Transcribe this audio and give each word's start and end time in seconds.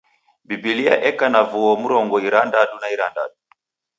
Biblia 0.47 0.95
eka 1.09 1.27
na 1.33 1.41
vuo 1.49 1.71
mirongo 1.83 2.15
irandadu 2.27 2.75
na 2.81 2.87
irandadu. 2.95 3.37